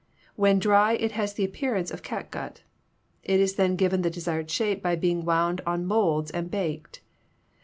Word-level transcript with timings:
When 0.35 0.57
dry 0.57 0.93
it 0.93 1.11
has 1.11 1.35
the 1.35 1.43
appearance 1.45 1.91
of 1.91 2.01
catgut. 2.01 2.63
It 3.23 3.39
is 3.39 3.53
then 3.53 3.75
given 3.75 4.01
the 4.01 4.09
desired 4.09 4.49
shape 4.49 4.81
by 4.81 4.95
being 4.95 5.25
wound 5.25 5.61
on 5.63 5.85
molds 5.85 6.31
and 6.31 6.49
baked. 6.49 7.01